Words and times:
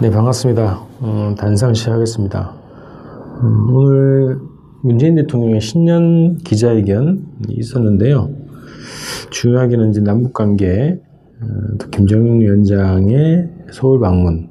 네, 0.00 0.08
반갑습니다. 0.08 0.80
음, 1.02 1.34
단상 1.34 1.74
시작하겠습니다. 1.74 2.54
음, 3.42 3.74
오늘 3.74 4.38
문재인 4.80 5.14
대통령의 5.16 5.60
신년 5.60 6.38
기자회견이 6.38 7.20
있었는데요. 7.50 8.30
중요하게는 9.28 9.90
이제 9.90 10.00
남북 10.00 10.32
관계, 10.32 10.98
음, 11.42 11.76
또 11.78 11.90
김정은 11.90 12.40
위원장의 12.40 13.50
서울 13.72 14.00
방문, 14.00 14.48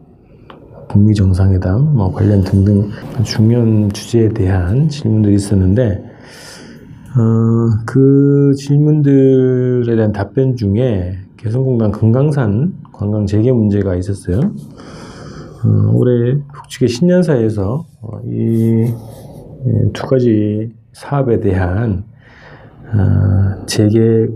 북미 0.87 1.15
정상회담 1.15 1.95
뭐 1.95 2.13
관련 2.13 2.43
등등 2.43 2.91
중요한 3.23 3.89
주제에 3.91 4.29
대한 4.29 4.87
질문들이 4.87 5.33
있었는데 5.33 6.03
어, 7.17 7.83
그 7.87 8.53
질문들에 8.55 9.95
대한 9.95 10.11
답변 10.11 10.55
중에 10.55 11.17
개성공단 11.37 11.91
금강산 11.91 12.75
관광 12.91 13.25
재개 13.25 13.51
문제가 13.51 13.95
있었어요. 13.95 14.41
어, 15.63 15.91
올해 15.93 16.37
북측의 16.53 16.87
신년사에서 16.89 17.85
어, 18.01 18.19
이두 18.25 18.93
예, 19.67 20.07
가지 20.09 20.73
사업에 20.93 21.39
대한 21.39 22.05
어, 22.93 23.65
재개 23.65 24.27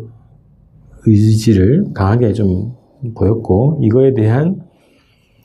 의지를 1.06 1.94
강하게 1.94 2.34
좀 2.34 2.74
보였고 3.16 3.80
이거에 3.82 4.14
대한 4.14 4.62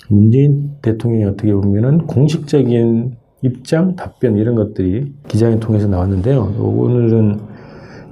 문재인 0.08 0.70
대통령이 0.82 1.24
어떻게 1.24 1.52
보면은 1.52 2.06
공식적인 2.06 3.16
입장, 3.42 3.94
답변 3.94 4.36
이런 4.36 4.54
것들이 4.56 5.12
기자회 5.28 5.58
통해서 5.60 5.86
나왔는데요. 5.86 6.54
오늘은 6.58 7.38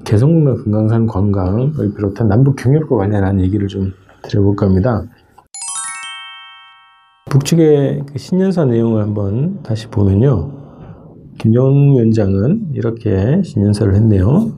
개성공단 0.04 0.54
금강산 0.62 1.06
관광을 1.06 1.72
비롯한 1.96 2.28
남북 2.28 2.56
경협과 2.56 2.96
관련한 2.96 3.40
얘기를 3.40 3.66
좀 3.66 3.92
드려볼까 4.22 4.66
합니다. 4.66 5.04
북측의 7.36 8.04
그 8.06 8.18
신년사 8.18 8.64
내용을 8.64 9.02
한번 9.02 9.62
다시 9.62 9.88
보면요. 9.88 10.52
김정은 11.38 11.92
위원장은 11.92 12.70
이렇게 12.72 13.42
신년사를 13.42 13.94
했네요. 13.94 14.52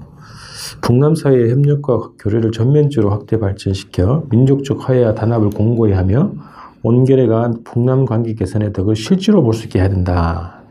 북남 0.81 1.17
사이의 1.17 1.51
협력과 1.51 2.13
교류를 2.21 2.53
전면적으로 2.53 3.11
확대 3.13 3.41
발전시켜 3.41 4.27
민족적 4.31 4.89
화해와 4.89 5.15
단합을 5.15 5.51
공고히 5.51 5.93
하며 5.93 6.31
온결에 6.85 7.27
가한 7.27 7.65
북남 7.65 8.05
관계 8.05 8.35
개선의 8.35 8.73
덕을 8.73 8.95
실제로 8.95 9.43
볼 9.43 9.55
수 9.55 9.65
있게 9.65 9.81
해야 9.81 9.89
된다. 9.89 10.63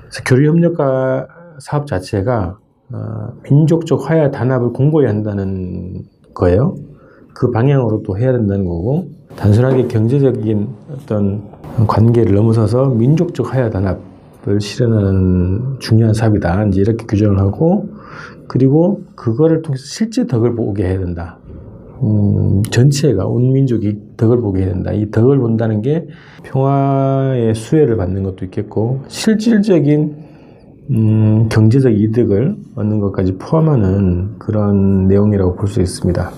그래서 0.00 0.24
교류 0.26 0.48
협력과 0.48 1.28
사업 1.60 1.86
자체가 1.86 2.58
어, 2.92 3.28
민족적 3.44 4.10
화해 4.10 4.32
단합을 4.32 4.72
공고히 4.72 5.06
한다는 5.06 6.02
거예요. 6.34 6.74
그 7.34 7.52
방향으로 7.52 8.02
또 8.02 8.18
해야 8.18 8.32
된다는 8.32 8.64
거고 8.64 9.19
단순하게 9.36 9.86
경제적인 9.88 10.68
어떤 10.92 11.42
관계를 11.86 12.34
넘어서서 12.34 12.86
민족적 12.90 13.52
화해 13.54 13.70
단합을 13.70 14.60
실현하는 14.60 15.76
중요한 15.78 16.12
사업이다. 16.14 16.64
이제 16.66 16.80
이렇게 16.80 17.06
규정을 17.06 17.38
하고 17.38 17.88
그리고 18.48 19.02
그거를 19.14 19.62
통해서 19.62 19.82
실제 19.86 20.26
덕을 20.26 20.54
보게 20.54 20.84
해야 20.84 20.98
된다. 20.98 21.38
음, 22.02 22.62
전체가 22.70 23.26
온 23.26 23.52
민족이 23.52 23.98
덕을 24.16 24.40
보게 24.40 24.62
해야 24.62 24.72
된다. 24.72 24.92
이 24.92 25.10
덕을 25.10 25.38
본다는 25.38 25.82
게 25.82 26.06
평화의 26.42 27.54
수혜를 27.54 27.96
받는 27.96 28.22
것도 28.22 28.44
있겠고 28.46 29.02
실질적인 29.08 30.30
음, 30.90 31.48
경제적 31.48 31.92
이득을 31.92 32.56
얻는 32.74 32.98
것까지 33.00 33.36
포함하는 33.36 34.38
그런 34.38 35.06
내용이라고 35.06 35.54
볼 35.54 35.68
수 35.68 35.80
있습니다. 35.80 36.30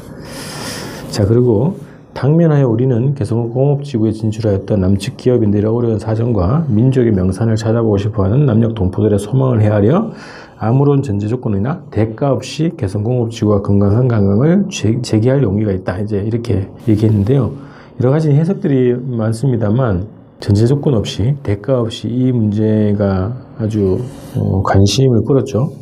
자 1.11 1.27
그리고 1.27 1.77
당면하여 2.15 2.69
우리는 2.69 3.15
개성공업지구에 3.15 4.13
진출하였던 4.13 4.81
남측 4.81 5.17
기업인들의 5.17 5.71
어려운 5.71 5.99
사정과 5.99 6.67
민족의 6.69 7.13
명산을 7.13 7.57
찾아보고 7.57 7.97
싶어하는 7.99 8.47
남녘 8.47 8.75
동포들의 8.75 9.19
소망을 9.19 9.63
헤아려 9.63 10.11
아무런 10.59 11.03
전제 11.03 11.27
조건이나 11.27 11.83
대가 11.91 12.33
없이 12.33 12.73
개성공업지구와 12.77 13.63
금강산 13.63 14.09
관광을 14.09 14.67
재개할 15.03 15.43
용의가 15.43 15.73
있다. 15.73 15.99
이제 16.01 16.19
이렇게 16.19 16.69
얘기했는데요. 16.87 17.53
여러 18.01 18.11
가지 18.11 18.31
해석들이 18.31 18.95
많습니다만 18.95 20.07
전제 20.39 20.67
조건 20.67 20.95
없이 20.95 21.37
대가 21.43 21.81
없이 21.81 22.09
이 22.09 22.31
문제가 22.33 23.33
아주 23.59 24.01
어, 24.37 24.63
관심을 24.63 25.25
끌었죠. 25.25 25.73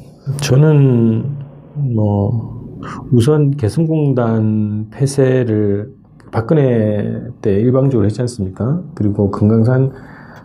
저는 0.42 1.24
뭐 1.94 2.78
우선 3.12 3.50
개성공단 3.52 4.88
폐쇄를 4.90 5.99
박근혜 6.32 7.22
때 7.42 7.52
일방적으로 7.52 8.06
했지 8.06 8.20
않습니까? 8.20 8.82
그리고 8.94 9.30
금강산 9.30 9.92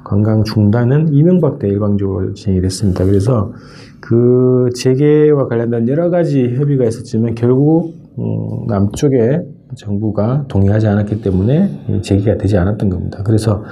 관광 0.03 0.43
중단은 0.43 1.13
이명박 1.13 1.59
때 1.59 1.67
일방적으로 1.67 2.33
진행이 2.33 2.61
됐습니다. 2.61 3.05
그래서 3.05 3.51
그 3.99 4.69
재개와 4.75 5.47
관련된 5.47 5.87
여러 5.87 6.09
가지 6.09 6.55
협의가 6.55 6.85
있었지만 6.85 7.33
결국 7.35 7.95
음, 8.17 8.67
남쪽에 8.67 9.41
정부가 9.75 10.45
동의하지 10.47 10.87
않았기 10.87 11.21
때문에 11.21 12.01
재개가 12.01 12.37
되지 12.37 12.57
않았던 12.57 12.89
겁니다. 12.89 13.23
그래서 13.25 13.63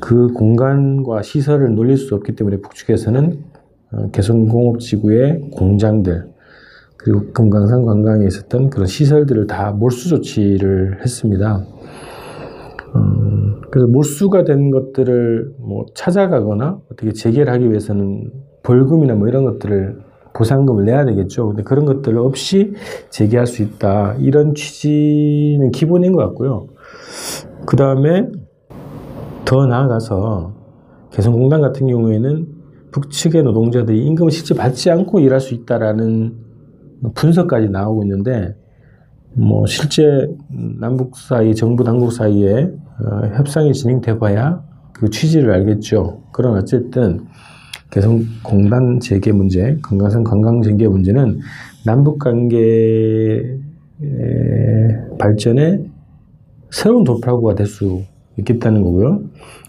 그 0.00 0.28
공간과 0.28 1.22
시설을 1.22 1.74
놀릴 1.74 1.96
수 1.96 2.14
없기 2.14 2.36
때문에 2.36 2.58
북측에서는 2.58 3.38
어, 3.92 4.10
개성공업지구의 4.12 5.50
공장들 5.52 6.35
그리고 6.96 7.32
금강산 7.32 7.84
관광에 7.84 8.26
있었던 8.26 8.70
그런 8.70 8.86
시설들을 8.86 9.46
다 9.46 9.70
몰수 9.72 10.08
조치를 10.08 11.00
했습니다. 11.02 11.64
음, 12.94 13.60
그래서 13.70 13.86
몰수가 13.88 14.44
된 14.44 14.70
것들을 14.70 15.54
뭐 15.58 15.86
찾아가거나 15.94 16.80
어떻게 16.90 17.12
재개를 17.12 17.52
하기 17.52 17.68
위해서는 17.68 18.30
벌금이나 18.62 19.14
뭐 19.14 19.28
이런 19.28 19.44
것들을 19.44 20.00
보상금을 20.34 20.84
내야 20.84 21.04
되겠죠. 21.06 21.48
근데 21.48 21.62
그런 21.62 21.84
것들 21.86 22.18
없이 22.18 22.74
재개할 23.10 23.46
수 23.46 23.62
있다. 23.62 24.16
이런 24.18 24.54
취지는 24.54 25.70
기본인 25.70 26.12
것 26.12 26.22
같고요. 26.26 26.66
그 27.66 27.76
다음에 27.76 28.28
더 29.44 29.66
나아가서 29.66 30.54
개성공단 31.10 31.60
같은 31.60 31.86
경우에는 31.86 32.46
북측의 32.92 33.42
노동자들이 33.44 34.04
임금을 34.04 34.30
실제 34.30 34.54
받지 34.54 34.90
않고 34.90 35.20
일할 35.20 35.40
수 35.40 35.54
있다라는 35.54 36.45
분석까지 37.14 37.70
나오고 37.70 38.04
있는데 38.04 38.54
뭐 39.34 39.66
실제 39.66 40.28
남북 40.48 41.16
사이 41.16 41.54
정부 41.54 41.84
당국 41.84 42.12
사이에 42.12 42.70
어, 42.98 43.26
협상이 43.36 43.72
진행돼 43.72 44.18
봐야 44.18 44.62
그 44.92 45.10
취지를 45.10 45.52
알겠죠. 45.52 46.22
그런 46.32 46.56
어쨌든 46.56 47.26
개성 47.90 48.22
공단 48.42 48.98
재개 48.98 49.30
문제, 49.32 49.76
금강산 49.82 50.24
관광 50.24 50.62
재개 50.62 50.88
문제는 50.88 51.38
남북 51.84 52.18
관계 52.18 53.58
발전에 55.18 55.84
새로운 56.70 57.04
도파구가 57.04 57.54
될 57.54 57.66
수 57.66 58.02
있겠다는 58.38 58.82
거고요. 58.82 59.22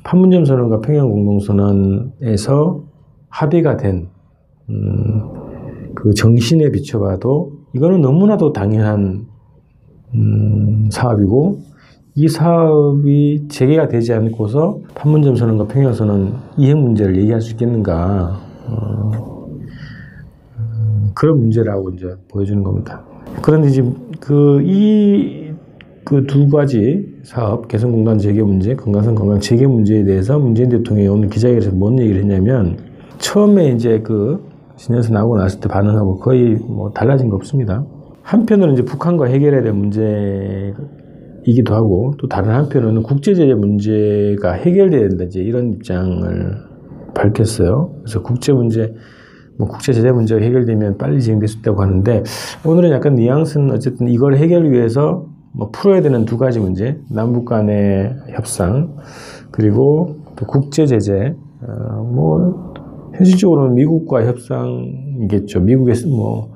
판문점 0.03 0.45
선언과 0.45 0.81
평양 0.81 1.09
공동 1.09 1.39
선언에서 1.39 2.83
합의가 3.29 3.77
된, 3.77 4.09
음, 4.69 5.21
그 5.97 6.13
정신에 6.13 6.69
비춰봐도 6.69 7.53
이거는 7.73 8.01
너무나도 8.01 8.53
당연한, 8.53 9.25
음, 10.13 10.89
사업이고 10.91 11.59
이 12.13 12.27
사업이 12.27 13.47
재개가 13.49 13.87
되지 13.87 14.13
않고서 14.13 14.79
판문점 14.93 15.35
선언과 15.35 15.65
평양 15.65 15.93
선언 15.93 16.35
이행 16.55 16.79
문제를 16.83 17.17
얘기할 17.17 17.41
수 17.41 17.53
있겠는가 17.53 18.39
어, 18.67 19.11
음, 20.59 21.09
그런 21.15 21.39
문제라고 21.39 21.89
이제 21.91 22.15
보여주는 22.29 22.61
겁니다. 22.63 23.03
그런데 23.41 23.69
지금 23.69 23.95
그 24.19 24.61
이 24.61 25.47
그 26.07 26.25
두 26.25 26.47
가지 26.47 27.05
사업 27.23 27.67
개성공단 27.67 28.17
재개 28.17 28.41
문제, 28.41 28.75
건강성 28.75 29.13
건강 29.13 29.41
재개 29.41 29.67
문제에 29.67 30.05
대해서 30.05 30.39
문재인 30.39 30.69
대통령이 30.69 31.09
오늘 31.09 31.27
기자회견에서 31.27 31.71
뭔 31.75 31.99
얘기를 31.99 32.21
했냐면 32.21 32.77
처음에 33.17 33.71
이제 33.71 33.99
그 33.99 34.46
신년사 34.77 35.13
나오고 35.13 35.37
났을 35.37 35.59
때 35.59 35.67
반응하고 35.67 36.19
거의 36.19 36.55
뭐 36.55 36.91
달라진 36.91 37.29
거 37.29 37.35
없습니다. 37.35 37.83
한편으로는 38.21 38.73
이제 38.73 38.83
북한과 38.83 39.25
해결해야 39.25 39.63
될 39.63 39.73
문제 39.73 40.73
이기도 41.45 41.75
하고 41.75 42.13
또 42.17 42.27
다른 42.27 42.51
한편으로는 42.53 43.03
국제제재 43.03 43.53
문제가 43.53 44.53
해결돼야 44.53 45.07
된다 45.09 45.23
이제 45.23 45.41
이런 45.41 45.73
입장을 45.73 46.57
밝혔어요. 47.15 47.95
그래서 48.03 48.21
국제 48.21 48.53
문제 48.53 48.93
뭐 49.57 49.67
국제 49.67 49.91
제재 49.91 50.11
문제가 50.11 50.41
해결되면 50.41 50.97
빨리 50.97 51.19
진행될 51.19 51.47
수 51.47 51.59
있다고 51.59 51.81
하는데 51.81 52.23
오늘은 52.65 52.91
약간 52.91 53.15
뉘앙스는 53.15 53.71
어쨌든 53.71 54.07
이걸 54.07 54.35
해결 54.35 54.71
위해서 54.71 55.25
뭐 55.51 55.71
풀어야 55.71 56.01
되는 56.01 56.25
두 56.25 56.37
가지 56.37 56.59
문제 56.59 56.99
남북 57.09 57.45
간의 57.45 58.15
협상 58.35 58.97
그리고 59.51 60.17
또 60.35 60.45
국제 60.45 60.85
제재 60.85 61.35
어, 61.61 62.03
뭐 62.03 62.66
현실적으로는 63.17 63.75
미국과 63.75 64.25
협상이겠죠. 64.25 65.61
미국의 65.61 65.95
뭐 66.07 66.51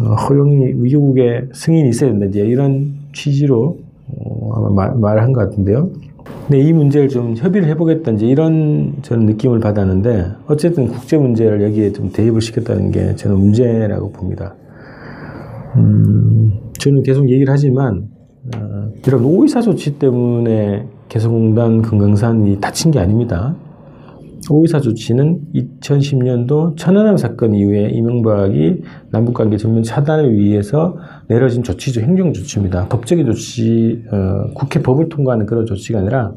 어, 0.00 0.14
허용이 0.14 0.74
미국의 0.74 1.48
승인이 1.52 1.88
있어야 1.88 2.10
된다 2.10 2.26
이제 2.26 2.40
이런 2.40 2.94
취지로 3.12 3.78
어, 4.06 4.52
아마 4.54 4.70
말, 4.70 4.94
말한 4.96 5.32
것 5.32 5.40
같은데요. 5.40 5.90
근데 6.46 6.60
이 6.60 6.72
문제를 6.72 7.08
좀 7.08 7.34
협의를 7.36 7.68
해보겠다 7.68 8.12
이제 8.12 8.26
이런 8.26 8.94
저는 9.02 9.26
느낌을 9.26 9.60
받았는데 9.60 10.26
어쨌든 10.46 10.88
국제 10.88 11.18
문제를 11.18 11.62
여기에 11.62 11.92
좀 11.92 12.10
대입을 12.10 12.40
시켰다는 12.40 12.90
게 12.90 13.14
저는 13.16 13.38
문제라고 13.38 14.12
봅니다. 14.12 14.54
음, 15.76 16.52
저는 16.78 17.02
계속 17.02 17.28
얘기를 17.28 17.52
하지만 17.52 18.08
어, 18.56 18.88
이런 19.06 19.24
오이사 19.24 19.60
조치 19.60 19.98
때문에 19.98 20.86
개성공단 21.08 21.82
금강산이 21.82 22.60
다친 22.60 22.90
게 22.90 22.98
아닙니다. 22.98 23.54
오이사 24.54 24.80
조치는 24.80 25.40
2010년도 25.54 26.76
천안함 26.76 27.16
사건 27.16 27.54
이후에 27.54 27.90
이명박이 27.90 28.82
남북관계 29.10 29.56
전면 29.56 29.82
차단을 29.82 30.34
위해서 30.34 30.96
내려진 31.28 31.62
조치죠. 31.62 32.00
행정조치입니다. 32.00 32.88
법적인 32.88 33.26
조치, 33.26 34.02
어, 34.10 34.52
국회 34.54 34.82
법을 34.82 35.08
통과하는 35.08 35.46
그런 35.46 35.66
조치가 35.66 35.98
아니라 36.00 36.32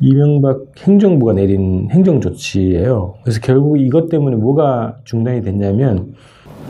이명박 0.00 0.66
행정부가 0.78 1.34
내린 1.34 1.88
행정조치예요. 1.90 3.14
그래서 3.22 3.40
결국 3.42 3.80
이것 3.80 4.08
때문에 4.08 4.36
뭐가 4.36 4.96
중단이 5.04 5.42
됐냐면 5.42 6.14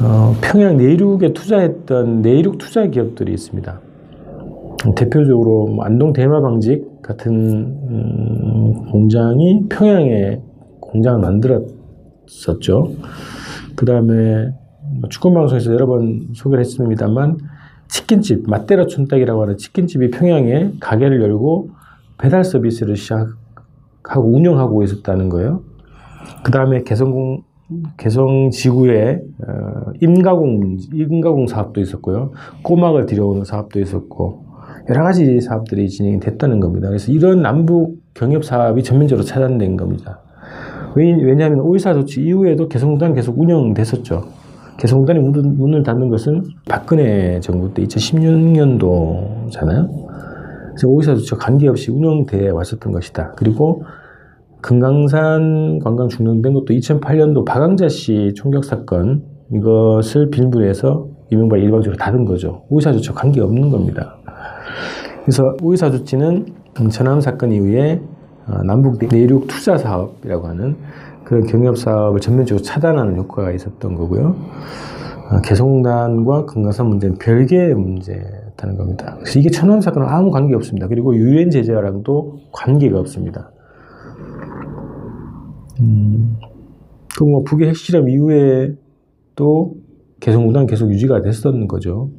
어, 0.01 0.35
평양 0.43 0.77
내륙에 0.77 1.33
투자했던 1.33 2.23
내륙 2.23 2.59
투자 2.59 2.87
기업들이 2.87 3.33
있습니다. 3.33 3.81
대표적으로 4.97 5.67
뭐 5.67 5.85
안동 5.85 6.13
대마 6.13 6.43
방직 6.43 7.03
같은 7.03 7.33
음, 7.33 8.91
공장이 8.91 9.65
평양에 9.69 10.41
공장을 10.95 11.21
만들었었죠. 11.21 12.93
그 13.75 13.85
다음에 13.85 14.53
뭐 15.01 15.09
축구방송에서 15.09 15.73
여러 15.73 15.87
번 15.87 16.29
소개를 16.35 16.61
했습니다만 16.61 17.39
치킨집 17.89 18.49
맛대라 18.49 18.87
촌딱이라고 18.87 19.43
하는 19.43 19.57
치킨집이 19.57 20.11
평양에 20.11 20.73
가게를 20.81 21.21
열고 21.21 21.71
배달 22.19 22.45
서비스를 22.45 22.97
시작하고 22.97 24.33
운영하고 24.33 24.83
있었다는 24.85 25.29
거예요. 25.29 25.63
그 26.45 26.53
다음에 26.53 26.83
개성공 26.85 27.43
개성 27.97 28.51
지구에 28.51 29.21
어, 29.49 29.93
임가공 30.01 30.77
임가공 30.93 31.47
사업도 31.47 31.81
있었고요. 31.81 32.31
꼬막을 32.63 33.07
들여오는 33.07 33.45
사업도 33.45 33.81
있었고 33.81 34.45
여러 34.91 35.03
가지 35.03 35.41
사업들이 35.41 35.89
진행이 35.89 36.21
됐다는 36.21 36.61
겁니다. 36.61 36.89
그래서 36.89 37.11
이런 37.11 37.43
남북 37.43 37.97
경협 38.15 38.45
사업이 38.45 38.83
전면적으로 38.83 39.25
차단된 39.25 39.77
겁니다. 39.77 40.24
왜 40.97 41.35
냐하면 41.35 41.61
오이사 41.61 41.95
조치 41.95 42.23
이후에도 42.23 42.69
개성공단 42.69 43.15
계속 43.15 43.39
운영됐었죠. 43.39 44.23
개성공단이 44.77 45.21
문을 45.21 45.83
닫는 45.83 46.09
것은 46.09 46.45
박근혜 46.69 47.41
정부 47.41 47.75
때 47.75 47.83
2016년도잖아요. 47.85 49.89
그래서 50.69 50.89
오이사 50.89 51.15
조치와 51.17 51.39
관계없이 51.39 51.91
운영돼 51.91 52.51
왔었던 52.51 52.93
것이다. 52.93 53.33
그리고 53.37 53.83
금강산 54.61 55.81
관광 55.81 56.09
중단된 56.09 56.55
것도 56.55 56.67
2008년도 56.67 57.45
박광자 57.45 57.89
씨 57.89 58.33
총격 58.35 58.65
사건 58.65 59.25
이것을 59.53 60.31
빌분해서 60.31 61.09
이명박 61.31 61.59
일방적으로 61.59 61.97
닫은 61.97 62.25
거죠. 62.25 62.65
오이사 62.71 62.93
조치와 62.93 63.15
관계없는 63.15 63.71
겁니다. 63.71 64.17
그래서 65.23 65.55
오이사 65.63 65.91
조치는 65.91 66.47
천암 66.91 67.21
사건 67.21 67.53
이후에 67.53 68.01
어, 68.01 68.14
남북 68.65 68.99
내륙 69.11 69.47
투자 69.47 69.77
사업이라고 69.77 70.47
하는 70.49 70.77
그런 71.25 71.47
경협 71.47 71.79
사업을 71.79 72.21
전면적으로 72.21 72.63
차단하는 72.63 73.17
효과가 73.17 73.53
있었던 73.53 73.95
거고요. 73.95 74.37
어, 75.31 75.41
개성공단과 75.43 76.45
금강산 76.45 76.87
문제는 76.87 77.17
별개의 77.17 77.75
문제였다는 77.75 78.77
겁니다. 78.77 79.17
그래서 79.21 79.39
이게 79.39 79.51
천암 79.51 79.81
사건은 79.81 80.07
아무 80.09 80.31
관계 80.31 80.55
없습니다. 80.55 80.87
그리고 80.87 81.17
유엔 81.17 81.51
제재랑도 81.51 82.41
관계가 82.53 82.99
없습니다. 83.01 83.51
음, 85.81 86.37
그뭐 87.19 87.43
북의 87.45 87.69
핵실험 87.69 88.11
이후에 88.11 88.75
또 89.35 89.75
개성공단 90.21 90.67
계속 90.67 90.91
유지가 90.91 91.23
됐었는 91.23 91.67
거죠. 91.69 92.11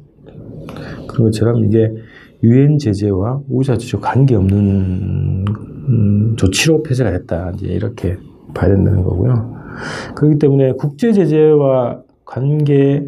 그런 1.08 1.26
것처럼 1.26 1.64
이게 1.64 1.92
유엔 2.42 2.78
제재와 2.78 3.40
우사 3.48 3.76
조치 3.76 3.96
관계 3.96 4.34
없는 4.34 5.44
음, 5.88 6.34
조치로 6.36 6.82
폐쇄가 6.82 7.10
됐다. 7.12 7.52
이제 7.54 7.66
이렇게 7.66 8.16
봐야 8.54 8.70
된다는 8.70 9.02
거고요. 9.02 9.54
그렇기 10.14 10.38
때문에 10.38 10.72
국제 10.72 11.12
제재와 11.12 12.00
관계 12.24 13.04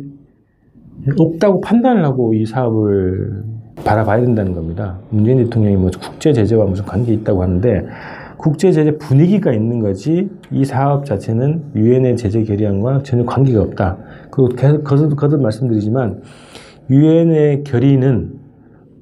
없다고 1.19 1.61
판단을 1.61 2.05
하고 2.05 2.35
이 2.35 2.45
사업을 2.45 3.43
바라봐야 3.85 4.21
된다는 4.21 4.55
겁니다. 4.55 4.99
문재인 5.11 5.39
대통령이 5.39 5.77
뭐 5.77 5.91
국제 6.01 6.33
제재와 6.33 6.67
무슨 6.67 6.85
관계 6.85 7.13
있다고 7.13 7.43
하는데 7.43 7.87
국제 8.37 8.71
제재 8.71 8.97
분위기가 8.99 9.53
있는 9.53 9.81
거지 9.81 10.31
이 10.53 10.65
사업 10.65 11.05
자체는 11.05 11.73
유엔의 11.75 12.17
제재 12.17 12.45
결의안과 12.45 13.03
전혀 13.03 13.25
관계가 13.25 13.61
없다. 13.63 13.99
그리고 14.31 14.51
계속 14.85 15.17
거듭 15.17 15.41
말씀드리지만 15.43 16.23
유엔의 16.91 17.65
결의는 17.65 18.48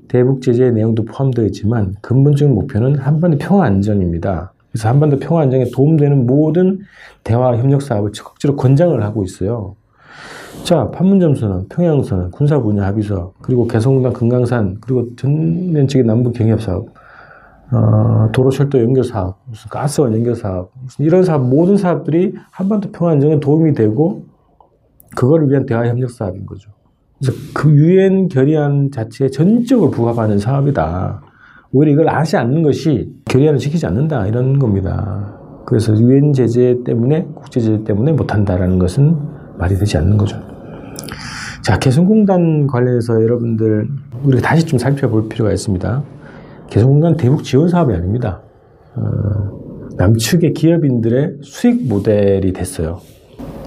대북 0.08 0.42
제재의 0.42 0.72
내용도 0.72 1.04
포함되어 1.04 1.44
있지만 1.46 1.94
근본적인 2.00 2.54
목표는 2.54 2.96
한반도 2.96 3.38
평화 3.38 3.64
안정입니다. 3.64 4.52
그래서 4.70 4.88
한반도 4.88 5.18
평화 5.18 5.42
안정에 5.42 5.64
도움되는 5.72 6.26
모든 6.26 6.80
대화 7.24 7.56
협력 7.56 7.82
사업을 7.82 8.12
적극적으로 8.12 8.56
권장을 8.56 9.02
하고 9.02 9.24
있어요. 9.24 9.76
자, 10.64 10.90
판문점 10.90 11.34
선언, 11.34 11.68
평양 11.68 12.02
선언, 12.02 12.30
군사 12.30 12.60
분야 12.60 12.86
합의서, 12.86 13.32
그리고 13.40 13.66
개성공단 13.68 14.12
금강산, 14.12 14.78
그리고 14.80 15.14
전면적인 15.16 16.06
남북 16.06 16.32
경협 16.32 16.60
사업, 16.60 16.88
어, 17.70 18.28
도로 18.32 18.50
철도 18.50 18.80
연결 18.80 19.04
사업, 19.04 19.38
무슨 19.46 19.68
가스원 19.70 20.12
연결 20.12 20.34
사업, 20.34 20.72
이런 20.98 21.22
사업, 21.22 21.48
모든 21.48 21.76
사업들이 21.76 22.34
한반도 22.50 22.90
평화 22.90 23.12
안정에 23.12 23.38
도움이 23.38 23.74
되고, 23.74 24.24
그거를 25.14 25.48
위한 25.48 25.66
대화 25.66 25.86
협력 25.86 26.10
사업인 26.10 26.46
거죠. 26.46 26.70
그래서 27.18 27.38
그 27.54 27.70
유엔 27.70 28.28
결의안 28.28 28.90
자체에 28.90 29.28
전적으로 29.28 29.90
부합하는 29.90 30.38
사업이다. 30.38 31.22
오히려 31.72 31.92
이걸 31.92 32.08
아지 32.08 32.36
않는 32.36 32.62
것이 32.62 33.10
결의안을 33.26 33.58
지키지 33.58 33.86
않는다 33.86 34.26
이런 34.26 34.58
겁니다. 34.58 35.38
그래서 35.66 35.96
유엔 35.98 36.32
제재 36.32 36.76
때문에 36.84 37.26
국제 37.34 37.60
제재 37.60 37.84
때문에 37.84 38.12
못한다라는 38.12 38.78
것은 38.78 39.16
말이 39.58 39.74
되지 39.76 39.96
않는 39.98 40.16
거죠. 40.16 40.36
자 41.62 41.78
개성공단 41.78 42.66
관련해서 42.66 43.20
여러분들 43.22 43.88
우리가 44.22 44.48
다시 44.48 44.64
좀 44.64 44.78
살펴볼 44.78 45.28
필요가 45.28 45.52
있습니다. 45.52 46.04
개성공단 46.70 47.16
대북 47.16 47.42
지원 47.42 47.68
사업이 47.68 47.92
아닙니다. 47.92 48.42
어, 48.94 49.02
남측의 49.96 50.52
기업인들의 50.52 51.38
수익 51.42 51.88
모델이 51.88 52.52
됐어요. 52.52 53.00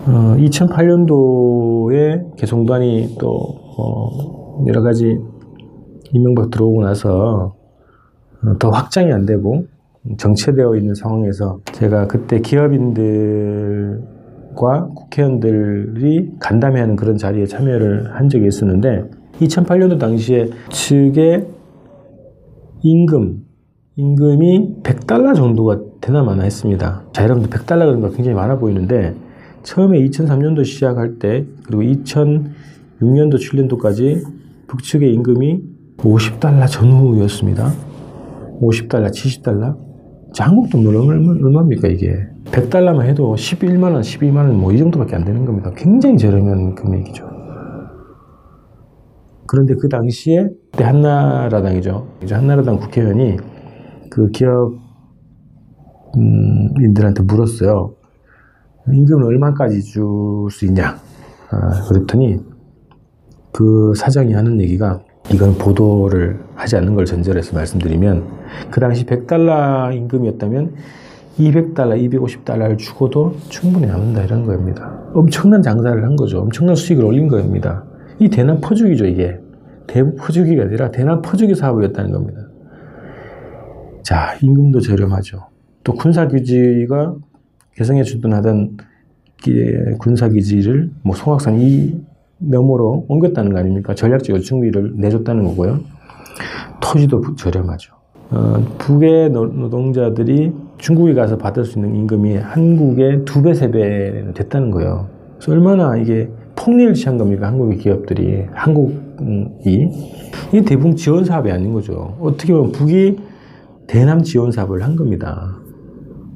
어, 0.07 0.35
2008년도에 0.37 2.35
개성단이 2.37 3.17
또 3.19 3.27
어, 3.77 4.63
여러 4.67 4.81
가지 4.81 5.17
이명박 6.13 6.49
들어오고 6.49 6.83
나서 6.83 7.55
어, 8.43 8.57
더 8.57 8.69
확장이 8.69 9.11
안 9.11 9.25
되고 9.25 9.65
정체되어 10.17 10.75
있는 10.77 10.95
상황에서 10.95 11.59
제가 11.73 12.07
그때 12.07 12.39
기업인들과 12.39 13.99
국회의원들이 14.95 16.31
간담회하는 16.39 16.95
그런 16.95 17.17
자리에 17.17 17.45
참여를 17.45 18.15
한 18.15 18.29
적이 18.29 18.47
있었는데 18.47 19.03
2008년도 19.41 19.99
당시에 19.99 20.49
측의 20.69 21.45
임금 22.81 23.45
임금이 23.97 24.81
100달러 24.81 25.35
정도가 25.35 25.81
되나 25.99 26.23
마나 26.23 26.43
했습니다. 26.43 27.03
자, 27.11 27.23
여러분들 27.23 27.49
100달러 27.49 27.79
그런 27.79 27.99
거 27.99 28.09
굉장히 28.09 28.33
많아 28.35 28.57
보이는데 28.57 29.13
처음에 29.63 29.99
2003년도 30.05 30.65
시작할 30.65 31.19
때 31.19 31.45
그리고 31.65 31.83
2006년도 31.83 33.35
7년도까지 33.35 34.23
북측의 34.67 35.13
임금이 35.13 35.61
50달러 35.97 36.67
전후였습니다. 36.69 37.71
50달러, 38.61 39.09
70달러. 39.11 39.75
자, 40.33 40.45
한국 40.45 40.69
돈 40.69 40.85
얼마, 40.85 41.13
얼마입니까 41.31 41.87
이게? 41.87 42.13
100달러만 42.45 43.05
해도 43.05 43.35
11만 43.35 43.83
원, 43.93 44.01
12만 44.01 44.37
원 44.37 44.55
뭐 44.55 44.73
이 44.73 44.77
정도밖에 44.77 45.15
안 45.15 45.23
되는 45.25 45.45
겁니다. 45.45 45.71
굉장히 45.75 46.17
저렴한 46.17 46.75
금액이죠. 46.75 47.27
그런데 49.47 49.73
그 49.79 49.89
당시에 49.89 50.47
그때 50.71 50.83
한나라당이죠. 50.83 52.07
이제 52.23 52.35
한나라당 52.35 52.77
국회의원이 52.77 53.37
그 54.11 54.29
기업 54.31 54.73
인들한테 56.79 57.23
물었어요. 57.23 57.95
임금을 58.87 59.23
얼마까지 59.25 59.83
줄 59.83 60.49
수 60.49 60.65
있냐? 60.65 60.97
아, 61.51 61.87
그랬더니 61.87 62.37
그 63.51 63.93
사장이 63.95 64.33
하는 64.33 64.59
얘기가 64.61 65.01
이건 65.31 65.57
보도를 65.57 66.39
하지 66.55 66.75
않는 66.77 66.95
걸 66.95 67.05
전제로 67.05 67.37
해서 67.37 67.55
말씀드리면 67.55 68.23
그 68.71 68.79
당시 68.79 69.05
100달러 69.05 69.93
임금이었다면 69.95 70.73
200달러, 71.37 72.09
250달러를 72.09 72.77
주고도 72.77 73.35
충분히 73.47 73.87
남는다 73.87 74.23
이런 74.23 74.45
겁니다. 74.45 74.99
엄청난 75.13 75.61
장사를 75.61 76.03
한 76.03 76.15
거죠. 76.15 76.39
엄청난 76.41 76.75
수익을 76.75 77.05
올린 77.05 77.27
겁니다. 77.27 77.85
이 78.19 78.29
대남 78.29 78.59
퍼주기죠, 78.59 79.05
이게. 79.05 79.39
대북 79.87 80.17
퍼주기가 80.17 80.63
아니라 80.63 80.91
대남 80.91 81.21
퍼주기 81.21 81.55
사업이었다는 81.55 82.11
겁니다. 82.11 82.41
자, 84.03 84.35
임금도 84.41 84.81
저렴하죠. 84.81 85.47
또 85.83 85.93
군사기지가 85.93 87.15
개성에 87.75 88.03
주둔하던 88.03 88.77
군사기지를 89.99 90.91
뭐 91.01 91.15
송악산 91.15 91.59
이 91.59 92.01
너머로 92.39 93.05
옮겼다는 93.07 93.53
거 93.53 93.59
아닙니까? 93.59 93.95
전략적 93.95 94.35
요충비를 94.35 94.93
내줬다는 94.97 95.43
거고요. 95.45 95.79
토지도 96.81 97.35
저렴하죠. 97.35 97.93
어, 98.31 98.63
북의 98.77 99.31
노동자들이 99.31 100.51
중국에 100.77 101.13
가서 101.13 101.37
받을 101.37 101.65
수 101.65 101.79
있는 101.79 101.95
임금이 101.95 102.35
한국의 102.37 103.25
두 103.25 103.41
배, 103.41 103.53
세 103.53 103.71
배는 103.71 104.33
됐다는 104.33 104.71
거예요. 104.71 105.07
그래서 105.37 105.51
얼마나 105.51 105.97
이게 105.97 106.29
폭리를 106.55 106.93
취한 106.93 107.17
겁니까? 107.17 107.47
한국의 107.47 107.77
기업들이. 107.77 108.45
한국이. 108.53 109.89
이게 110.49 110.61
대북 110.63 110.95
지원 110.97 111.25
사업이 111.25 111.51
아닌 111.51 111.73
거죠. 111.73 112.17
어떻게 112.19 112.53
보면 112.53 112.71
북이 112.71 113.17
대남 113.87 114.21
지원 114.21 114.51
사업을 114.51 114.83
한 114.83 114.95
겁니다. 114.95 115.57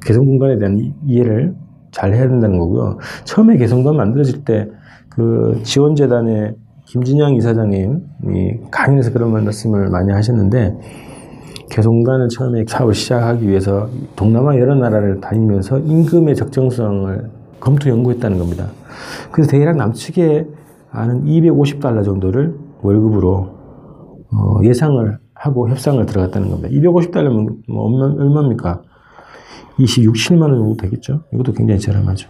개성 0.04 0.24
공간에 0.24 0.58
대한 0.58 0.78
이해를 1.06 1.54
잘 1.90 2.12
해야 2.12 2.28
된다는 2.28 2.58
거고요. 2.58 2.98
처음에 3.24 3.56
개성관 3.56 3.96
만들어질 3.96 4.44
때 4.44 4.68
그 5.14 5.60
지원재단의 5.62 6.56
김진영 6.86 7.36
이사장님이 7.36 8.60
강연에서 8.70 9.12
그런 9.12 9.32
말씀을 9.32 9.88
많이 9.88 10.12
하셨는데 10.12 10.76
개성관을 11.70 12.28
처음에 12.28 12.64
사업을 12.68 12.94
시작하기 12.94 13.48
위해서 13.48 13.88
동남아 14.16 14.58
여러 14.58 14.74
나라를 14.74 15.20
다니면서 15.20 15.78
임금의 15.78 16.34
적정성을 16.34 17.30
검토 17.60 17.88
연구했다는 17.88 18.38
겁니다. 18.38 18.66
그래서 19.30 19.50
대략 19.50 19.76
남측에 19.76 20.46
아는 20.90 21.24
250달러 21.24 22.04
정도를 22.04 22.54
월급으로 22.82 23.54
어, 24.32 24.58
예상을 24.62 25.18
하고 25.32 25.68
협상을 25.68 26.04
들어갔다는 26.06 26.50
겁니다. 26.50 26.68
250달러면 26.70 27.56
뭐 27.68 27.84
얼마입니까? 28.18 28.82
26, 29.78 30.14
7만 30.14 30.42
원 30.42 30.54
정도 30.56 30.76
되겠죠? 30.76 31.24
이것도 31.32 31.52
굉장히 31.52 31.80
저렴하죠. 31.80 32.28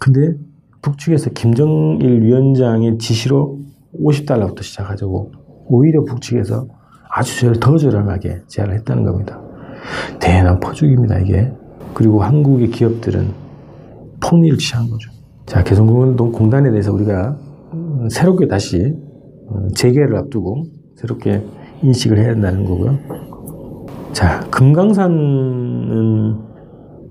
근데 0.00 0.36
북측에서 0.82 1.30
김정일 1.30 2.22
위원장의 2.22 2.98
지시로 2.98 3.58
50달러부터 3.94 4.62
시작하자고 4.62 5.32
오히려 5.66 6.04
북측에서 6.04 6.68
아주 7.10 7.52
더 7.60 7.76
저렴하게 7.76 8.42
제안을 8.46 8.74
했다는 8.76 9.04
겁니다. 9.04 9.40
대단한 10.20 10.60
퍼주기입니다, 10.60 11.18
이게. 11.20 11.52
그리고 11.94 12.22
한국의 12.22 12.70
기업들은 12.70 13.28
폭리를 14.20 14.58
취한 14.58 14.88
거죠. 14.88 15.10
자, 15.46 15.64
개성공단에 15.64 16.70
대해서 16.70 16.92
우리가 16.92 17.36
새롭게 18.10 18.46
다시 18.46 18.94
재개를 19.74 20.16
앞두고 20.16 20.64
새롭게 20.96 21.42
인식을 21.82 22.18
해야 22.18 22.30
한다는 22.30 22.64
거고요. 22.64 22.98
자, 24.12 24.40
금강산은 24.50 26.38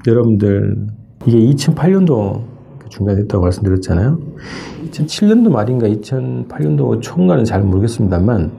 여러분들 0.07 0.87
이게 1.25 1.39
2008년도 1.39 2.43
중단됐다고 2.89 3.43
말씀드렸잖아요. 3.43 4.19
2007년도 4.85 5.51
말인가 5.51 5.87
2008년도 5.87 7.01
초인가는 7.01 7.43
잘 7.43 7.61
모르겠습니다만 7.63 8.51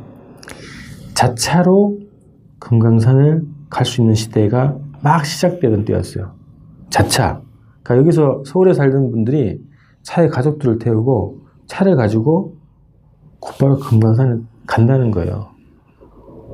자차로 1.14 1.99
금강산을 2.59 3.42
갈 3.71 3.85
수 3.85 4.00
있는 4.00 4.14
시대가 4.14 4.76
막 5.02 5.26
시작되던 5.26 5.85
때였어요. 5.85 6.33
자차. 6.90 7.42
그러니까 7.83 8.02
여기서 8.02 8.42
서울에 8.47 8.73
살던 8.73 9.11
분들이 9.11 9.61
차에 10.02 10.28
가족들을 10.28 10.78
태우고 10.78 11.40
차를 11.66 11.97
가지고 11.97 12.57
곧바로 13.40 13.76
금강산을 13.78 14.42
간다는 14.66 15.11
거예요. 15.11 15.49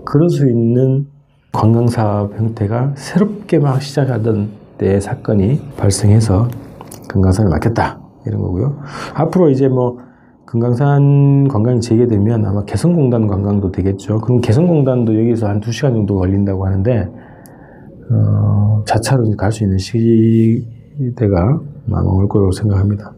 그럴 0.04 0.28
수 0.28 0.48
있는 0.48 1.06
관광사업 1.54 2.37
형태가 2.37 2.92
새롭게 2.96 3.58
막 3.58 3.80
시작하던 3.80 4.50
때 4.76 5.00
사건이 5.00 5.61
발생해서 5.76 6.49
금강산을 7.08 7.50
맡겼다. 7.50 8.00
이런 8.26 8.40
거고요. 8.42 8.76
앞으로 9.14 9.50
이제 9.50 9.68
뭐 9.68 9.99
금강산 10.46 11.49
관광이 11.49 11.80
재개되면 11.80 12.44
아마 12.44 12.64
개성공단 12.64 13.26
관광도 13.26 13.70
되겠죠. 13.70 14.20
그럼 14.20 14.40
개성공단도 14.40 15.18
여기서 15.18 15.49
한 15.49 15.61
2시간 15.61 15.92
정도 15.92 16.16
걸린다고 16.16 16.66
하는데 16.66 17.08
어, 18.11 18.82
자차로 18.87 19.30
갈 19.37 19.52
수 19.52 19.64
있는 19.64 19.78
시대가 19.78 21.61
아마 21.88 22.00
올 22.02 22.28
거라고 22.28 22.52
생각합니다. 22.52 23.12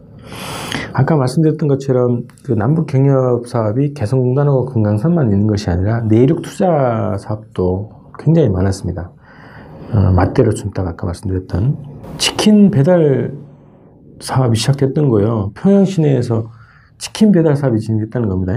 아까 0.93 1.15
말씀드렸던 1.15 1.67
것처럼 1.67 2.23
그 2.43 2.53
남북 2.53 2.87
경협 2.87 3.47
사업이 3.47 3.93
개성공단하고 3.93 4.65
금강산만 4.65 5.31
있는 5.31 5.47
것이 5.47 5.69
아니라 5.69 6.01
내륙 6.01 6.41
투자 6.41 7.15
사업도 7.19 7.96
굉장히 8.17 8.49
많았습니다. 8.49 9.11
어, 9.93 10.11
맞대로 10.11 10.53
준다가 10.53 10.89
아까 10.91 11.05
말씀드렸던 11.05 11.77
치킨 12.17 12.71
배달 12.71 13.33
사업이 14.19 14.57
시작됐던 14.57 15.09
거예요. 15.09 15.51
평양 15.53 15.85
시내에서 15.85 16.49
치킨 16.97 17.31
배달 17.31 17.55
사업이 17.55 17.79
진행됐다는 17.79 18.27
겁니다. 18.27 18.53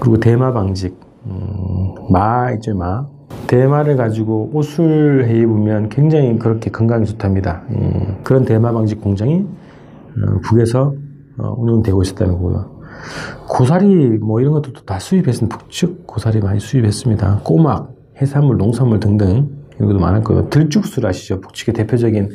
그리고 0.00 0.18
대마 0.18 0.52
방직, 0.52 0.98
음, 1.26 1.94
마 2.10 2.52
있죠, 2.52 2.74
마. 2.76 3.06
대마를 3.46 3.96
가지고 3.96 4.50
옷을 4.52 5.26
해 5.26 5.38
입으면 5.38 5.88
굉장히 5.88 6.38
그렇게 6.38 6.70
건강에 6.70 7.04
좋답니다. 7.04 7.62
음, 7.70 8.18
그런 8.24 8.44
대마 8.44 8.72
방직 8.72 9.00
공장이 9.00 9.40
어, 9.40 10.40
북에서 10.44 10.94
어, 11.38 11.54
운영되고 11.58 12.02
있었다는 12.02 12.34
거고요. 12.34 12.76
고사리 13.48 14.18
뭐 14.18 14.40
이런 14.40 14.52
것도 14.52 14.72
다 14.84 14.98
수입했습니다. 14.98 15.56
북측 15.56 16.06
고사리 16.06 16.40
많이 16.40 16.58
수입했습니다. 16.60 17.40
꼬막, 17.44 17.95
해산물, 18.20 18.56
농산물 18.56 19.00
등등 19.00 19.48
이런 19.76 19.88
것도 19.88 19.98
많았고요. 20.00 20.48
들쭉술 20.48 21.06
아시죠? 21.06 21.40
북측의 21.40 21.74
대표적인 21.74 22.30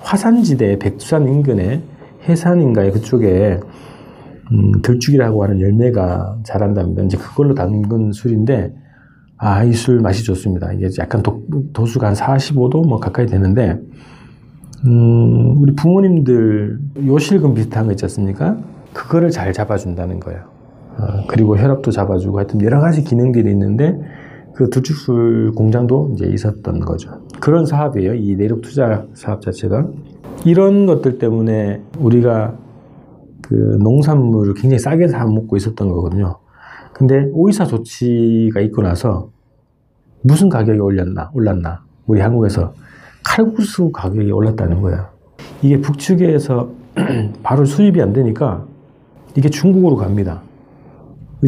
화산지대 0.00 0.78
백두산 0.78 1.26
인근의 1.28 1.82
해산인가에 2.28 2.90
그쪽에 2.90 3.60
음, 4.50 4.82
들쭉이라고 4.82 5.44
하는 5.44 5.60
열매가 5.60 6.38
자란답니다. 6.44 7.02
이제 7.02 7.18
그걸로 7.18 7.54
담근 7.54 8.12
술인데 8.12 8.72
아, 9.36 9.62
이 9.62 9.72
술 9.72 10.00
맛이 10.00 10.24
좋습니다. 10.24 10.72
이게 10.72 10.88
약간 10.98 11.22
도, 11.22 11.42
도수가 11.72 12.06
한 12.08 12.14
45도 12.14 12.88
뭐 12.88 12.98
가까이 12.98 13.26
되는데 13.26 13.78
음, 14.86 15.58
우리 15.58 15.74
부모님들 15.74 16.78
요실금 17.06 17.54
비슷한 17.54 17.86
거 17.86 17.92
있지 17.92 18.04
않습니까? 18.06 18.56
그거를 18.92 19.30
잘 19.30 19.52
잡아준다는 19.52 20.18
거예요. 20.20 20.40
어, 20.98 21.26
그리고 21.28 21.56
혈압도 21.56 21.90
잡아주고 21.90 22.38
하여튼 22.38 22.62
여러 22.62 22.80
가지 22.80 23.04
기능들이 23.04 23.50
있는데 23.50 23.96
그 24.58 24.70
들쭉술 24.70 25.52
공장도 25.54 26.14
이제 26.14 26.26
있었던 26.26 26.80
거죠. 26.80 27.12
그런 27.38 27.64
사업이에요. 27.64 28.14
이 28.14 28.34
내륙 28.34 28.60
투자 28.60 29.06
사업 29.14 29.40
자체가. 29.40 29.86
이런 30.44 30.84
것들 30.84 31.18
때문에 31.18 31.80
우리가 32.00 32.56
그 33.40 33.54
농산물을 33.54 34.54
굉장히 34.54 34.80
싸게 34.80 35.06
사 35.06 35.24
먹고 35.26 35.56
있었던 35.56 35.88
거거든요. 35.88 36.40
근데 36.92 37.28
오이사 37.34 37.66
조치가 37.66 38.60
있고 38.62 38.82
나서 38.82 39.30
무슨 40.22 40.48
가격이 40.48 40.80
올렸나, 40.80 41.30
올랐나. 41.34 41.84
우리 42.08 42.20
한국에서 42.20 42.74
칼국수 43.24 43.92
가격이 43.92 44.32
올랐다는 44.32 44.82
거야. 44.82 45.08
이게 45.62 45.80
북측에서 45.80 46.68
바로 47.44 47.64
수입이 47.64 48.02
안 48.02 48.12
되니까 48.12 48.66
이게 49.36 49.48
중국으로 49.50 49.94
갑니다. 49.94 50.42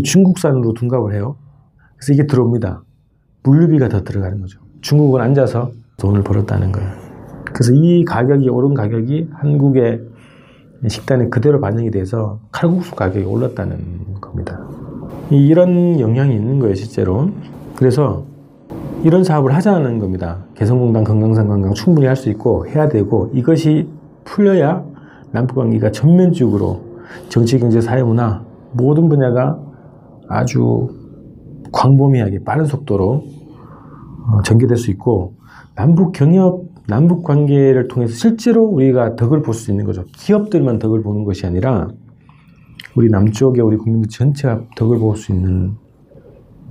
중국산으로 0.01 0.75
둔갑을 0.75 1.13
해요. 1.15 1.35
그래서 1.97 2.13
이게 2.13 2.29
들어옵니다. 2.29 2.85
물류비가 3.43 3.89
더 3.89 4.03
들어가는 4.03 4.41
거죠. 4.41 4.61
중국은 4.81 5.21
앉아서 5.21 5.71
돈을 5.99 6.23
벌었다는 6.23 6.73
거예요. 6.73 6.91
그래서 7.45 7.73
이 7.75 8.05
가격이 8.05 8.49
오른 8.49 8.75
가격이 8.75 9.31
한국의 9.33 10.03
식단에 10.89 11.29
그대로 11.29 11.61
반영이 11.61 11.91
돼서 11.91 12.41
칼국수 12.53 12.95
가격이 12.95 13.25
올랐다는 13.27 14.21
겁니다. 14.21 14.61
이런 15.31 16.01
영향이 16.01 16.35
있는 16.35 16.59
거예요, 16.59 16.75
실제로. 16.75 17.31
그래서 17.77 18.25
이런 19.03 19.25
사업을 19.25 19.55
하자는 19.55 19.99
겁니다. 19.99 20.39
개성공단 20.55 21.05
건강산 21.05 21.49
관광 21.49 21.75
충분히 21.75 22.07
할 22.07 22.17
수 22.17 22.31
있고 22.31 22.67
해야 22.67 22.89
되고 22.89 23.31
이것이 23.35 23.89
풀려야 24.25 24.85
남북관계가 25.33 25.91
전면적으로 25.93 26.81
정치, 27.29 27.59
경제, 27.59 27.81
사회, 27.81 28.03
문화 28.03 28.43
모든 28.73 29.09
분야가 29.09 29.59
아주 30.29 30.89
광범위하게 31.73 32.45
빠른 32.45 32.65
속도로 32.67 33.25
어, 34.29 34.43
전개될 34.43 34.77
수 34.77 34.91
있고 34.91 35.35
남북 35.75 36.13
경협, 36.13 36.65
남북 36.89 37.23
관계를 37.25 37.89
통해서 37.89 38.15
실제로 38.15 38.65
우리가 38.65 39.17
덕을 39.17 39.43
볼 39.43 39.55
수 39.55 39.71
있는 39.71 39.85
거죠. 39.85 40.05
기업들만 40.13 40.79
덕을 40.79 41.03
보는 41.03 41.25
것이 41.25 41.47
아니라 41.47 41.89
우리 42.97 43.09
남쪽에 43.09 43.61
우리 43.61 43.77
국민들 43.77 44.09
전체가 44.11 44.63
덕을 44.77 44.99
볼 44.99 45.17
수 45.17 45.33
있는 45.33 45.77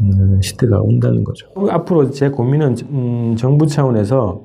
음, 0.02 0.40
시대가 0.42 0.80
온다는 0.82 1.24
거죠. 1.24 1.48
앞으로 1.70 2.12
제 2.12 2.30
고민은 2.30 2.76
음, 2.92 3.36
정부 3.38 3.68
차원에서 3.68 4.44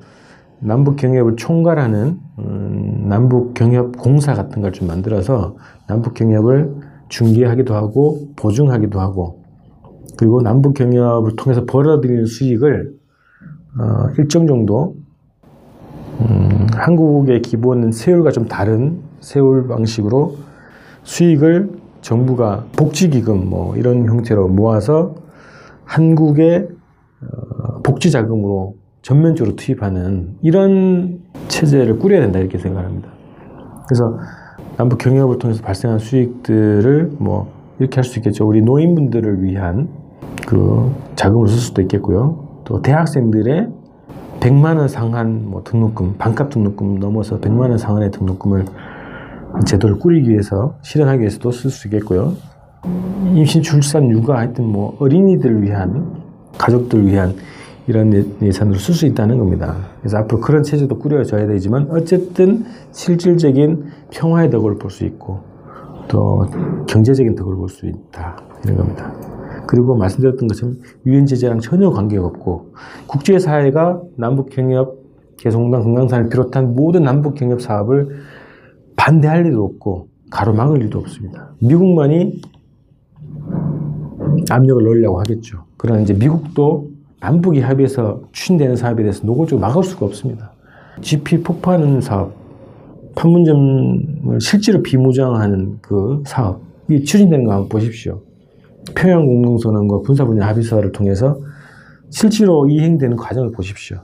남북 0.59 0.95
경협을 0.97 1.35
총괄하는 1.35 2.19
음, 2.39 3.05
남북 3.07 3.53
경협 3.53 3.97
공사 3.97 4.33
같은 4.33 4.61
걸 4.61 4.71
좀 4.71 4.87
만들어서 4.87 5.55
남북 5.87 6.13
경협을 6.15 6.75
중개하기도 7.09 7.73
하고 7.75 8.29
보증하기도 8.35 8.99
하고 8.99 9.44
그리고 10.17 10.41
남북 10.41 10.73
경협을 10.73 11.35
통해서 11.35 11.65
벌어들이는 11.65 12.25
수익을 12.25 12.93
어, 13.79 14.09
일정 14.17 14.47
정도 14.47 14.95
음, 16.21 16.67
한국의 16.73 17.41
기본 17.41 17.91
세율과 17.91 18.31
좀 18.31 18.47
다른 18.47 19.01
세율 19.19 19.67
방식으로 19.67 20.35
수익을 21.03 21.71
정부가 22.01 22.65
복지기금 22.77 23.49
뭐 23.49 23.75
이런 23.75 24.05
형태로 24.05 24.47
모아서 24.47 25.15
한국의 25.83 26.67
어, 27.21 27.81
복지 27.81 28.11
자금으로 28.11 28.75
전면적으로 29.01 29.55
투입하는 29.55 30.37
이런 30.41 31.19
체제를 31.47 31.99
꾸려야 31.99 32.21
된다 32.21 32.39
이렇게 32.39 32.57
생각합니다. 32.57 33.09
그래서 33.87 34.17
남북 34.77 34.97
경협을 34.97 35.37
통해서 35.37 35.61
발생한 35.61 35.99
수익들을 35.99 37.11
뭐 37.19 37.51
이렇게 37.79 37.95
할 37.95 38.03
수 38.03 38.19
있겠죠. 38.19 38.47
우리 38.47 38.61
노인분들을 38.61 39.43
위한 39.43 39.89
그 40.45 40.91
자금을 41.15 41.47
쓸 41.47 41.57
수도 41.57 41.81
있겠고요. 41.81 42.61
또 42.65 42.81
대학생들의 42.81 43.67
100만 44.39 44.77
원 44.77 44.87
상한 44.87 45.45
뭐 45.49 45.63
등록금, 45.63 46.15
반값 46.17 46.49
등록금 46.49 46.99
넘어서 46.99 47.39
100만 47.39 47.69
원 47.69 47.77
상한의 47.77 48.11
등록금을 48.11 48.65
제도를 49.65 49.97
꾸리기 49.99 50.29
위해서 50.29 50.75
실현하기 50.81 51.19
위해서도 51.21 51.51
쓸 51.51 51.69
수 51.71 51.87
있겠고요. 51.87 52.33
임신, 53.33 53.61
출산, 53.61 54.09
육아 54.11 54.37
하여튼 54.37 54.65
뭐 54.65 54.95
어린이들을 54.99 55.63
위한 55.63 56.21
가족들 56.57 57.05
위한 57.07 57.33
이런 57.87 58.13
예, 58.13 58.23
예산으로 58.41 58.77
쓸 58.77 58.93
수 58.93 59.05
있다는 59.05 59.37
겁니다. 59.37 59.75
그래서 59.99 60.17
앞으로 60.17 60.41
그런 60.41 60.63
체제도 60.63 60.97
꾸려져야 60.97 61.47
되지만 61.47 61.87
어쨌든 61.89 62.65
실질적인 62.91 63.85
평화의 64.11 64.49
덕을 64.49 64.77
볼 64.77 64.89
수 64.91 65.05
있고 65.05 65.39
또 66.07 66.45
경제적인 66.87 67.35
덕을 67.35 67.55
볼 67.55 67.69
수 67.69 67.87
있다 67.87 68.37
이런 68.63 68.77
겁니다. 68.77 69.11
그리고 69.67 69.95
말씀드렸던 69.95 70.47
것처럼 70.47 70.77
유엔 71.05 71.25
제재랑 71.25 71.59
전혀 71.59 71.89
관계가 71.89 72.25
없고 72.25 72.73
국제사회가 73.07 74.01
남북 74.17 74.49
경협 74.49 75.05
개성공단 75.37 75.83
금강산을 75.83 76.29
비롯한 76.29 76.75
모든 76.75 77.03
남북 77.03 77.35
경협 77.35 77.61
사업을 77.61 78.17
반대할 78.95 79.45
일도 79.45 79.63
없고 79.63 80.07
가로막을 80.31 80.81
일도 80.81 80.99
없습니다. 80.99 81.53
미국만이 81.59 82.41
압력을 84.49 84.83
넣으려고 84.83 85.19
하겠죠. 85.19 85.65
그러나 85.77 86.01
이제 86.01 86.13
미국도 86.13 86.89
남북이 87.19 87.59
합의해서 87.61 88.21
추진되는 88.31 88.75
사업에 88.75 89.03
대해서 89.03 89.25
노골적으로 89.25 89.65
막을 89.65 89.83
수가 89.83 90.05
없습니다. 90.05 90.51
GP 91.01 91.41
폭파하는 91.43 92.01
사업, 92.01 92.33
판문점을 93.15 94.39
실제로 94.39 94.81
비무장하는 94.81 95.79
그 95.81 96.23
사업이 96.25 97.03
추진되는 97.03 97.45
거 97.45 97.51
한번 97.53 97.69
보십시오. 97.69 98.21
평양 98.93 99.25
공동선언과 99.25 99.99
군사 99.99 100.25
분야 100.25 100.47
합의서를 100.47 100.91
통해서 100.91 101.39
실제로 102.09 102.67
이행되는 102.67 103.17
과정을 103.17 103.51
보십시오. 103.51 103.97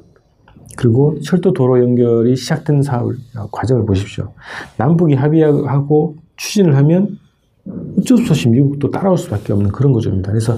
그리고 0.78 1.20
철도 1.22 1.54
도로 1.54 1.80
연결이 1.80 2.36
시작된 2.36 2.82
사업 2.82 3.12
과정을 3.52 3.86
보십시오. 3.86 4.34
남북이 4.78 5.16
합의하고 5.16 6.16
추진을 6.38 6.76
하면 6.78 7.20
어쩔 7.98 8.18
수 8.18 8.32
없이 8.32 8.50
미국도 8.50 8.90
따라올 8.90 9.18
수밖에 9.18 9.54
없는 9.54 9.72
그런 9.72 9.94
거죠입니다. 9.94 10.32
그래서 10.32 10.58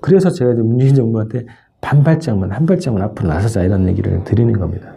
그래서 0.00 0.30
제가 0.30 0.52
이제 0.52 0.62
문재인 0.62 0.94
정부한테 0.94 1.46
반발장만 1.80 2.50
한 2.50 2.66
발짝만 2.66 3.02
앞으로 3.02 3.28
나서자 3.28 3.62
이런 3.62 3.86
얘기를 3.88 4.24
드리는 4.24 4.52
겁니다. 4.52 4.92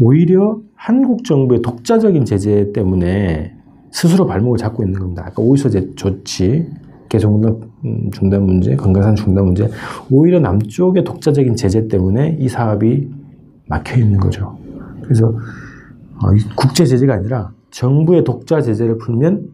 오히려 0.00 0.58
한국 0.74 1.24
정부의 1.24 1.60
독자적인 1.62 2.24
제재 2.24 2.72
때문에 2.72 3.57
스스로 3.98 4.26
발목을 4.26 4.58
잡고 4.58 4.84
있는 4.84 5.00
겁니다. 5.00 5.24
아까 5.26 5.42
오이소제 5.42 5.94
조치, 5.96 6.70
음, 7.84 8.10
중단 8.12 8.44
문제, 8.44 8.76
건강산 8.76 9.16
중단 9.16 9.44
문제, 9.44 9.68
오히려 10.08 10.38
남쪽의 10.38 11.02
독자적인 11.02 11.56
제재 11.56 11.88
때문에 11.88 12.36
이 12.38 12.48
사업이 12.48 13.10
막혀 13.66 13.98
있는 13.98 14.20
거죠. 14.20 14.56
그래서 15.02 15.26
어, 15.26 16.28
국제 16.54 16.84
제재가 16.84 17.14
아니라 17.14 17.50
정부의 17.72 18.22
독자 18.22 18.60
제재를 18.60 18.98
풀면 18.98 19.48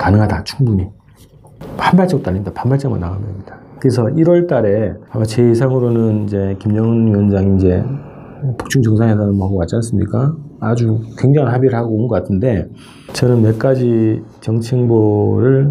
가능하다, 0.00 0.42
충분히. 0.42 0.88
한 1.76 1.96
발짝 1.96 2.24
달린다, 2.24 2.52
반 2.52 2.70
발짝만 2.70 2.98
나가면 2.98 3.24
됩니다. 3.24 3.56
그래서 3.78 4.02
1월 4.02 4.48
달에 4.48 4.94
아마 5.10 5.24
제 5.24 5.48
예상으로는 5.48 6.24
이제 6.24 6.56
김정은 6.58 7.06
위원장이 7.06 7.56
이제 7.56 7.84
북중 8.58 8.82
정상회담을 8.82 9.34
하고 9.34 9.54
왔지 9.58 9.76
않습니까? 9.76 10.34
아주 10.60 11.00
굉장한 11.18 11.52
합의를 11.54 11.76
하고 11.76 11.94
온 11.96 12.08
것 12.08 12.14
같은데 12.14 12.68
저는 13.12 13.42
몇 13.42 13.58
가지 13.58 14.22
정치 14.40 14.74
행보를 14.76 15.70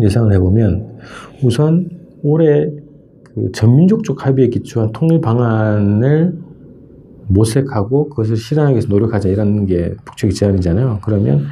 예상을 0.00 0.32
해보면 0.32 0.98
우선 1.44 1.88
올해 2.22 2.68
그 3.34 3.50
전민족적 3.52 4.26
합의에 4.26 4.48
기초한 4.48 4.92
통일 4.92 5.20
방안을 5.20 6.34
모색하고 7.28 8.10
그것을 8.10 8.36
실현하기 8.36 8.74
위해서 8.74 8.88
노력하자 8.88 9.28
이런 9.28 9.66
게 9.66 9.94
북측의 10.04 10.34
제안이잖아요. 10.34 11.00
그러면 11.02 11.46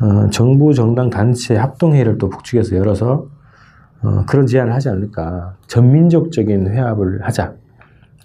어, 0.00 0.30
정부 0.30 0.72
정당 0.74 1.10
단체 1.10 1.56
합동회의를 1.56 2.18
또 2.18 2.28
북측에서 2.28 2.76
열어서 2.76 3.26
어, 4.02 4.24
그런 4.28 4.46
제안을 4.46 4.72
하지 4.72 4.88
않을까. 4.90 5.56
전민족적인 5.66 6.68
회합을 6.68 7.24
하자. 7.24 7.54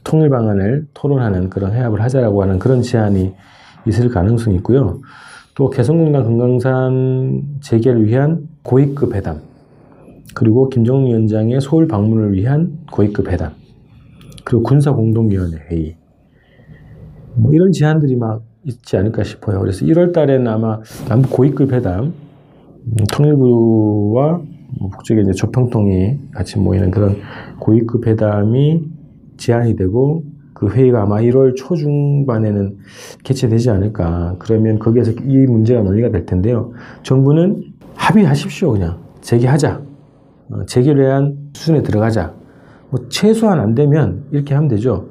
통일 0.03 0.29
방안을 0.29 0.87
토론하는 0.93 1.49
그런 1.49 1.73
회합을 1.73 2.01
하자라고 2.01 2.43
하는 2.43 2.59
그런 2.59 2.81
제안이 2.83 3.33
있을 3.87 4.09
가능성이 4.09 4.57
있고요. 4.57 4.99
또 5.55 5.69
개성공단 5.69 6.23
금강산 6.23 7.43
재개를 7.61 8.05
위한 8.07 8.47
고위급 8.63 9.13
회담, 9.13 9.41
그리고 10.33 10.69
김정은 10.69 11.05
위원장의 11.05 11.61
서울 11.61 11.87
방문을 11.87 12.33
위한 12.33 12.79
고위급 12.91 13.29
회담, 13.29 13.51
그리고 14.43 14.63
군사공동위원회 14.63 15.57
회의, 15.69 15.95
뭐 17.35 17.53
이런 17.53 17.71
제안들이 17.71 18.15
막 18.15 18.43
있지 18.65 18.97
않을까 18.97 19.23
싶어요. 19.23 19.59
그래서 19.59 19.85
1월 19.85 20.13
달에는 20.13 20.47
아마 20.47 20.79
남북 21.07 21.31
고위급 21.31 21.71
회담, 21.73 22.13
음, 22.85 22.95
통일부와 23.11 24.41
뭐 24.79 24.89
북쪽에 24.89 25.21
이제 25.21 25.31
조평통이 25.33 26.31
같이 26.31 26.57
모이는 26.59 26.91
그런 26.91 27.17
고위급 27.59 28.07
회담이 28.07 28.83
제안이 29.37 29.75
되고 29.75 30.23
그 30.63 30.69
회의가 30.73 31.01
아마 31.03 31.17
1월 31.17 31.55
초중반에는 31.57 32.77
개최되지 33.23 33.69
않을까. 33.69 34.35
그러면 34.39 34.79
거기에서 34.79 35.11
이 35.11 35.37
문제가 35.45 35.81
논의가 35.81 36.09
될 36.09 36.25
텐데요. 36.25 36.71
정부는 37.03 37.63
합의하십시오, 37.95 38.71
그냥. 38.71 38.99
재개하자. 39.21 39.81
어, 40.51 40.65
재개를 40.65 41.03
위한 41.03 41.37
수준에 41.53 41.83
들어가자. 41.83 42.33
뭐 42.89 43.07
최소한 43.09 43.59
안 43.59 43.75
되면 43.75 44.23
이렇게 44.31 44.53
하면 44.53 44.69
되죠. 44.69 45.09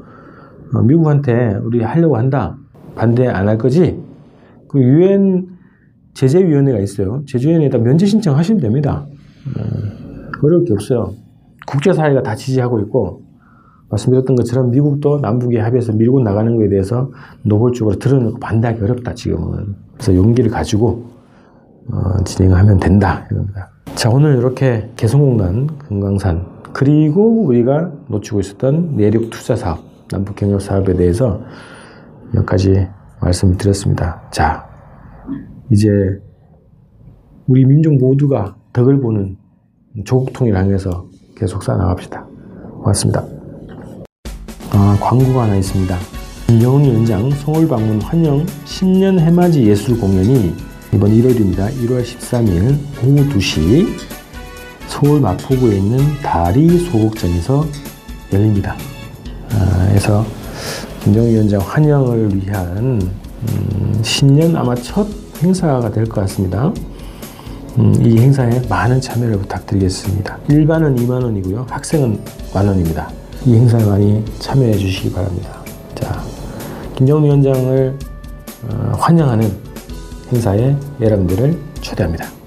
어, 0.74 0.80
미국한테 0.82 1.58
우리 1.62 1.82
하려고 1.82 2.16
한다. 2.16 2.56
반대 2.94 3.26
안 3.26 3.46
할 3.48 3.58
거지? 3.58 4.00
그 4.68 4.80
유엔 4.80 5.48
제재위원회가 6.14 6.78
있어요. 6.78 7.24
제재위원회에다 7.26 7.76
면제 7.78 8.06
신청하시면 8.06 8.60
됩니다. 8.62 9.04
어, 9.58 9.62
어려울 10.42 10.64
게 10.64 10.72
없어요. 10.72 11.12
국제사회가 11.66 12.22
다 12.22 12.34
지지하고 12.34 12.80
있고 12.80 13.22
말씀드렸던 13.92 14.36
것처럼 14.36 14.70
미국도 14.70 15.20
남북이 15.20 15.58
합의해서 15.58 15.92
밀고 15.92 16.20
나가는 16.20 16.56
것에 16.56 16.68
대해서 16.68 17.10
노골적으로 17.42 17.98
드러내고 17.98 18.38
반대하기 18.40 18.82
어렵다 18.82 19.14
지금은. 19.14 19.76
그래서 19.94 20.14
용기를 20.14 20.50
가지고 20.50 21.04
어, 21.90 22.24
진행하면 22.24 22.78
된다 22.78 23.26
이겁니다. 23.30 23.70
자 23.94 24.08
오늘 24.08 24.38
이렇게 24.38 24.90
개성공단 24.96 25.66
금강산 25.88 26.46
그리고 26.72 27.44
우리가 27.44 27.92
놓치고 28.08 28.40
있었던 28.40 28.96
내륙 28.96 29.28
투자 29.30 29.54
사업 29.54 29.80
남북 30.10 30.36
경협 30.36 30.62
사업에 30.62 30.94
대해서 30.94 31.42
몇 32.32 32.46
가지 32.46 32.86
말씀을 33.20 33.58
드렸습니다. 33.58 34.22
자 34.30 34.66
이제 35.70 35.88
우리 37.46 37.64
민족 37.64 37.94
모두가 37.98 38.56
덕을 38.72 39.00
보는 39.00 39.36
조국 40.04 40.32
통일 40.32 40.56
향해서 40.56 41.06
계속 41.36 41.62
쌓아나갑시다. 41.62 42.26
고맙습니다. 42.78 43.41
아, 44.74 44.96
광고가 45.00 45.42
하나 45.44 45.56
있습니다. 45.56 45.98
김영훈 46.46 46.84
위원장 46.84 47.30
서울 47.30 47.68
방문 47.68 48.00
환영 48.00 48.46
신년 48.64 49.18
해맞이 49.18 49.64
예술 49.66 49.98
공연이 49.98 50.54
이번 50.92 51.10
1월입니다. 51.10 51.70
1월 51.78 52.02
13일 52.02 52.78
오후 53.04 53.28
2시 53.30 53.86
서울 54.88 55.20
마포구에 55.20 55.76
있는 55.76 55.98
다리 56.22 56.78
소극장에서 56.78 57.66
열립니다. 58.32 58.76
아, 59.52 59.86
그래서 59.88 60.24
김정은 61.02 61.30
위원장 61.30 61.60
환영을 61.60 62.34
위한 62.36 63.00
음, 63.48 64.00
신년 64.02 64.56
아마 64.56 64.74
첫 64.74 65.06
행사가 65.42 65.90
될 65.90 66.04
것 66.06 66.20
같습니다. 66.22 66.72
음, 67.78 67.94
이 68.04 68.18
행사에 68.18 68.60
많은 68.68 69.00
참여를 69.00 69.38
부탁드리겠습니다. 69.38 70.38
일반은 70.48 70.94
2만 70.96 71.22
원이고요. 71.24 71.66
학생은 71.68 72.20
만 72.54 72.68
원입니다. 72.68 73.10
이 73.44 73.54
행사에 73.54 73.84
많이 73.84 74.24
참여해 74.38 74.72
주시기 74.76 75.12
바랍니다. 75.12 75.62
자, 75.94 76.22
김정은 76.96 77.24
위원장을 77.24 77.98
어, 78.68 78.92
환영하는 78.96 79.50
행사에 80.32 80.76
여러분들을 81.00 81.58
초대합니다. 81.80 82.41